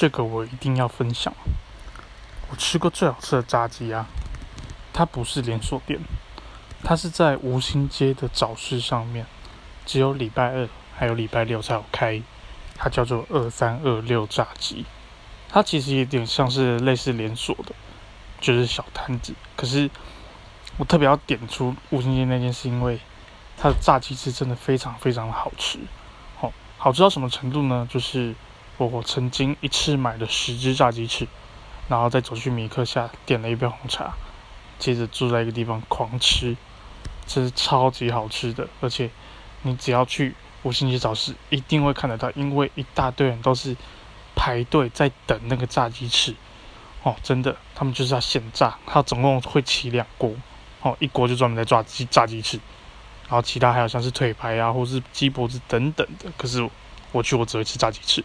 [0.00, 1.30] 这个我一定要分享。
[2.48, 4.06] 我吃过最好吃的炸鸡啊，
[4.94, 6.00] 它不是连锁店，
[6.82, 9.26] 它是在吴兴街的早市上面，
[9.84, 10.66] 只有礼拜二
[10.96, 12.22] 还有礼拜六才有开。
[12.74, 14.86] 它叫做二三二六炸鸡，
[15.50, 17.74] 它其实有点像是类似连锁的，
[18.40, 19.34] 就是小摊子。
[19.54, 19.90] 可是
[20.78, 22.98] 我特别要点出吴兴街那件，是因为
[23.58, 25.78] 它的炸鸡是真的非常非常的好吃。
[26.38, 27.86] 好，好吃到什么程度呢？
[27.90, 28.34] 就是
[28.86, 31.26] 我曾经一次买了十只炸鸡翅。
[31.88, 34.14] 然后再走去米克下点了一杯红茶，
[34.78, 36.56] 接着住在一个地方狂吃，
[37.26, 39.10] 这是超级好吃的，而且
[39.62, 43.74] 你只要去五星级早市一定会看得到，因为一大堆人都是
[44.36, 46.32] 排队在等那个炸鸡翅，
[47.02, 50.32] 哦，真的，他们就是要现炸，他总共会起两锅，
[50.82, 52.56] 哦，一锅就专门在炸鸡炸鸡翅，
[53.28, 56.70] 然后其他还有像是腿排啊，或是鸡脖子等等的，可是
[57.10, 58.24] 我去我只会吃炸鸡翅。